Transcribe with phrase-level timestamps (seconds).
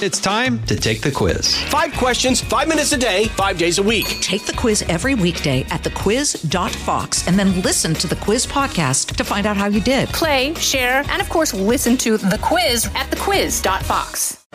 [0.00, 1.56] It's time to take the quiz.
[1.64, 4.06] Five questions, five minutes a day, five days a week.
[4.20, 9.24] Take the quiz every weekday at thequiz.fox and then listen to the quiz podcast to
[9.24, 10.08] find out how you did.
[10.10, 14.46] Play, share, and of course, listen to the quiz at thequiz.fox.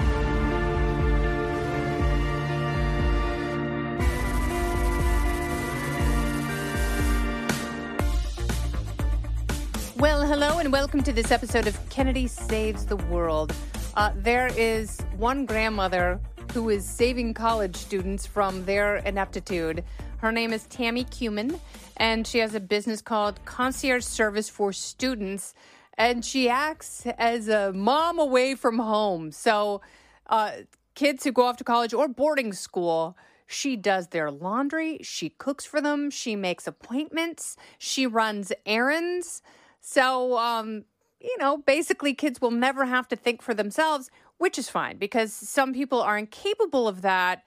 [9.97, 13.53] Well, hello, and welcome to this episode of Kennedy Saves the World.
[13.95, 16.19] Uh, there is one grandmother
[16.53, 19.83] who is saving college students from their ineptitude.
[20.17, 21.59] Her name is Tammy Kumin,
[21.97, 25.53] and she has a business called Concierge Service for Students.
[25.95, 29.31] And she acts as a mom away from home.
[29.31, 29.81] So,
[30.25, 30.51] uh,
[30.95, 33.15] kids who go off to college or boarding school,
[33.45, 39.43] she does their laundry, she cooks for them, she makes appointments, she runs errands.
[39.81, 40.85] So, um,
[41.23, 45.33] you know, basically, kids will never have to think for themselves, which is fine because
[45.33, 47.43] some people are incapable of that.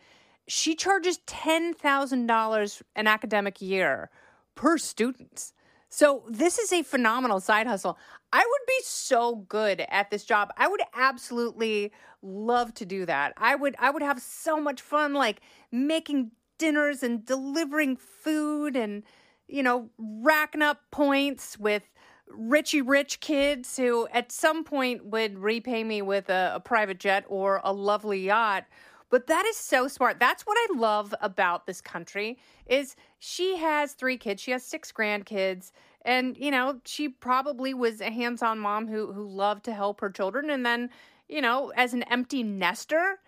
[0.49, 4.11] She charges $10,000 an academic year
[4.55, 5.53] per student.
[5.89, 7.99] So, this is a phenomenal side hustle.
[8.33, 10.53] I would be so good at this job.
[10.57, 11.93] I would absolutely
[12.23, 13.35] love to do that.
[13.37, 19.05] I would I would have so much fun like making dinners and delivering food and
[19.49, 21.89] you know, racking up points with
[22.31, 27.25] richy rich kids who at some point would repay me with a, a, private jet
[27.29, 28.65] or a lovely yacht.
[29.09, 30.19] But that is so smart.
[30.19, 34.43] That's what i love about this country is she has three kids.
[34.43, 35.71] She has six grandkids.
[36.03, 40.11] And you know she probably was a hands-on mom who who loved to help her
[40.11, 40.51] children.
[40.51, 40.91] And then
[41.29, 43.21] you know as an empty nester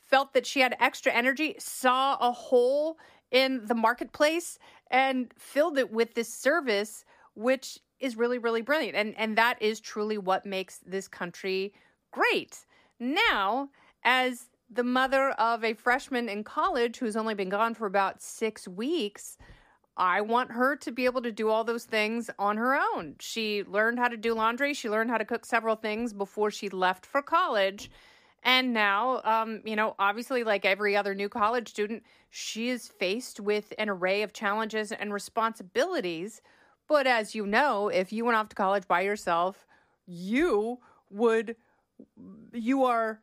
[0.00, 2.98] felt that she had extra energy saw a hole
[3.30, 4.58] in the marketplace
[4.90, 9.80] and filled it with this service which is really really brilliant and and that is
[9.80, 11.72] truly what makes this country
[12.12, 12.64] great
[13.00, 13.68] now
[14.04, 18.68] as the mother of a freshman in college who's only been gone for about 6
[18.68, 19.38] weeks
[19.96, 23.14] I want her to be able to do all those things on her own.
[23.20, 24.74] She learned how to do laundry.
[24.74, 27.90] She learned how to cook several things before she left for college.
[28.42, 33.40] And now, um, you know, obviously, like every other new college student, she is faced
[33.40, 36.42] with an array of challenges and responsibilities
[36.88, 39.66] but as you know, if you went off to college by yourself,
[40.06, 40.78] you
[41.10, 41.56] would,
[42.52, 43.20] you are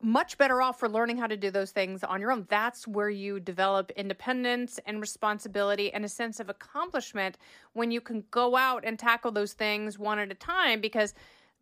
[0.00, 2.46] much better off for learning how to do those things on your own.
[2.48, 7.36] That's where you develop independence and responsibility and a sense of accomplishment
[7.72, 10.80] when you can go out and tackle those things one at a time.
[10.80, 11.14] Because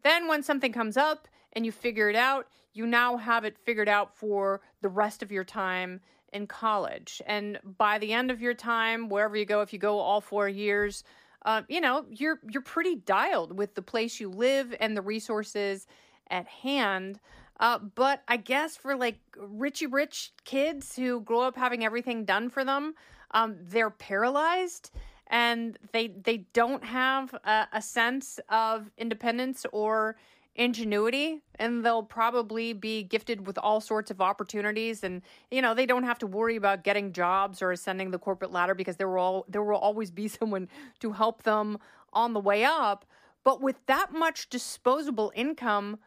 [0.02, 3.88] then when something comes up and you figure it out, you now have it figured
[3.88, 6.00] out for the rest of your time
[6.32, 7.22] in college.
[7.26, 10.46] And by the end of your time, wherever you go, if you go all four
[10.46, 11.02] years,
[11.46, 15.86] uh, you know, you're you're pretty dialed with the place you live and the resources
[16.28, 17.20] at hand.
[17.58, 22.50] Uh, but I guess for like richy rich kids who grow up having everything done
[22.50, 22.94] for them,
[23.30, 24.90] um, they're paralyzed
[25.28, 30.16] and they they don't have a, a sense of independence or
[30.56, 35.04] ingenuity and they'll probably be gifted with all sorts of opportunities.
[35.04, 38.52] And you know they don't have to worry about getting jobs or ascending the corporate
[38.52, 40.68] ladder because there will all, there will always be someone
[41.00, 41.78] to help them
[42.12, 43.04] on the way up.
[43.44, 45.98] But with that much disposable income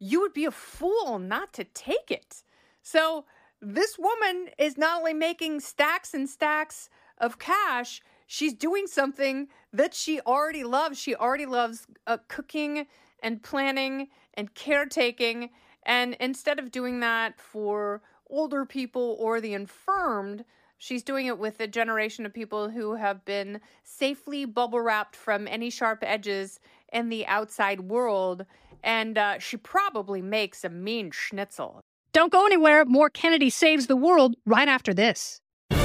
[0.00, 2.44] you would be a fool not to take it.
[2.82, 3.24] So
[3.60, 9.92] this woman is not only making stacks and stacks of cash she's doing something that
[9.94, 11.00] she already loves.
[11.00, 12.86] She already loves uh, cooking
[13.22, 15.50] and planning and caretaking.
[15.84, 20.44] And instead of doing that for older people or the infirmed,
[20.76, 25.48] she's doing it with a generation of people who have been safely bubble wrapped from
[25.48, 26.60] any sharp edges
[26.92, 28.44] in the outside world.
[28.84, 31.80] And uh, she probably makes a mean schnitzel.
[32.12, 32.84] Don't go anywhere.
[32.84, 35.40] More Kennedy Saves the World right after this.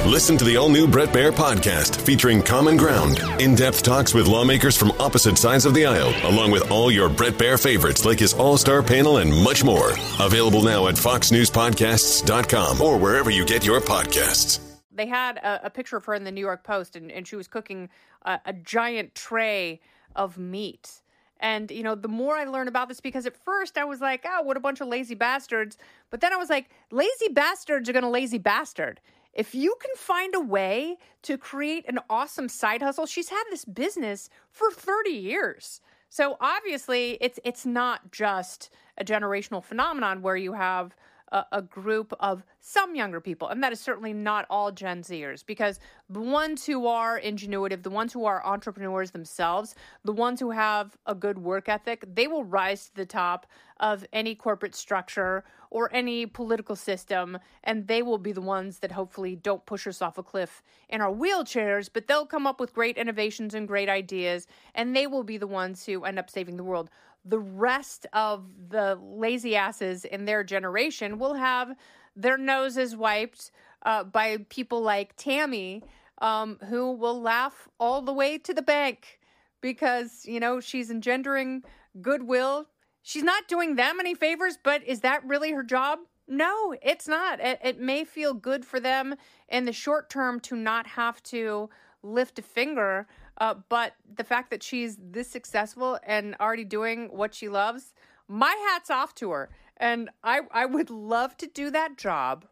[0.06, 4.26] Listen to the all new Bret Baier podcast featuring Common Ground, in depth talks with
[4.26, 8.18] lawmakers from opposite sides of the aisle, along with all your Bret Baier favorites like
[8.18, 9.92] his all star panel and much more.
[10.20, 14.60] Available now at foxnewspodcasts.com or wherever you get your podcasts.
[14.92, 17.36] They had a, a picture of her in the New York Post, and, and she
[17.36, 17.88] was cooking
[18.26, 19.80] a, a giant tray
[20.14, 21.00] of meat.
[21.40, 24.26] And, you know, the more I learn about this, because at first I was like,
[24.28, 25.78] oh, what a bunch of lazy bastards.
[26.10, 29.00] But then I was like, lazy bastards are going to lazy bastard
[29.34, 33.64] if you can find a way to create an awesome side hustle, she's had this
[33.64, 35.80] business for 30 years.
[36.08, 40.94] So obviously, it's it's not just a generational phenomenon where you have
[41.34, 45.44] a, a group of some younger people, and that is certainly not all Gen Zers,
[45.44, 50.52] because the ones who are ingenuitive, the ones who are entrepreneurs themselves, the ones who
[50.52, 53.46] have a good work ethic, they will rise to the top
[53.80, 58.92] of any corporate structure or any political system, and they will be the ones that
[58.92, 62.72] hopefully don't push us off a cliff in our wheelchairs, but they'll come up with
[62.72, 64.46] great innovations and great ideas,
[64.76, 66.88] and they will be the ones who end up saving the world.
[67.24, 71.74] The rest of the lazy asses in their generation will have
[72.14, 73.50] their noses wiped
[73.84, 75.82] uh, by people like Tammy,
[76.18, 79.18] um, who will laugh all the way to the bank
[79.60, 81.62] because, you know, she's engendering
[82.00, 82.66] goodwill
[83.04, 86.00] she's not doing them any favors, but is that really her job?
[86.26, 87.38] No, it's not.
[87.38, 89.14] It, it, may feel good for them
[89.48, 91.68] in the short term to not have to
[92.04, 93.06] lift a finger,
[93.38, 97.94] uh, but the fact that she's this successful and already doing what she loves,
[98.28, 99.50] my hat's off to her.
[99.76, 102.46] And I, I would love to do that job,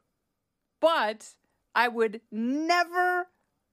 [0.81, 1.29] but
[1.75, 3.29] I would never,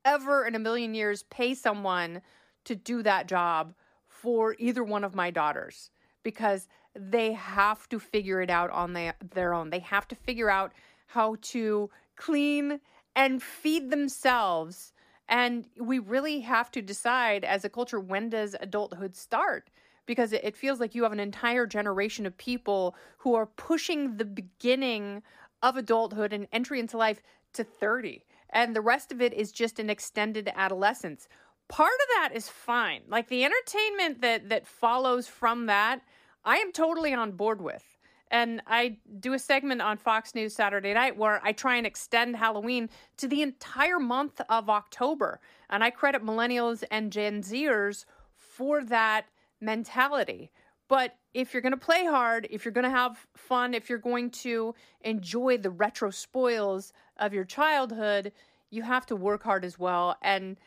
[0.05, 2.21] ever in a million years pay someone
[2.65, 3.73] to do that job
[4.07, 5.89] for either one of my daughters
[6.23, 9.69] because they have to figure it out on the, their own.
[9.69, 10.73] They have to figure out
[11.07, 12.79] how to clean
[13.15, 14.93] and feed themselves.
[15.29, 19.69] And we really have to decide as a culture when does adulthood start?
[20.07, 24.25] Because it feels like you have an entire generation of people who are pushing the
[24.25, 25.21] beginning
[25.61, 27.21] of adulthood and entry into life
[27.53, 28.25] to 30.
[28.49, 31.27] And the rest of it is just an extended adolescence.
[31.67, 33.03] Part of that is fine.
[33.07, 36.01] Like the entertainment that that follows from that
[36.43, 37.98] I am totally on board with.
[38.31, 42.35] And I do a segment on Fox News Saturday night where I try and extend
[42.35, 45.39] Halloween to the entire month of October.
[45.69, 48.05] And I credit millennials and Gen Zers
[48.35, 49.25] for that
[49.59, 50.51] mentality.
[50.87, 53.99] But if you're going to play hard, if you're going to have fun, if you're
[53.99, 58.31] going to enjoy the retro spoils of your childhood,
[58.71, 60.17] you have to work hard as well.
[60.21, 60.57] And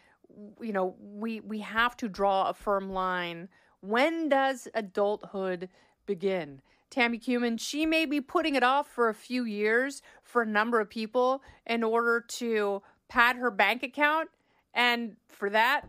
[0.60, 3.48] you know, we we have to draw a firm line
[3.80, 5.68] when does adulthood
[6.06, 6.62] begin?
[6.92, 10.78] Tammy Kumin, she may be putting it off for a few years for a number
[10.78, 14.28] of people in order to pad her bank account.
[14.74, 15.88] And for that,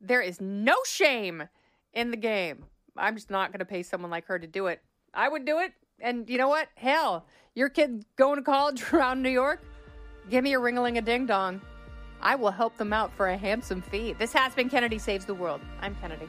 [0.00, 1.48] there is no shame
[1.92, 2.66] in the game.
[2.96, 4.80] I'm just not going to pay someone like her to do it.
[5.12, 5.72] I would do it.
[6.00, 6.68] And you know what?
[6.76, 9.60] Hell, your kid going to college around New York,
[10.30, 11.60] give me a ring a ding dong.
[12.20, 14.12] I will help them out for a handsome fee.
[14.12, 15.60] This has been Kennedy Saves the World.
[15.80, 16.28] I'm Kennedy.